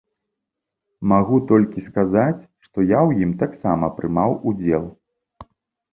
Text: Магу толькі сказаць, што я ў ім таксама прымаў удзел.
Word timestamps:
Магу 1.11 1.37
толькі 1.51 1.83
сказаць, 1.89 2.47
што 2.67 2.77
я 2.87 2.99
ў 3.07 3.11
ім 3.27 3.31
таксама 3.45 3.85
прымаў 3.99 4.31
удзел. 4.53 4.83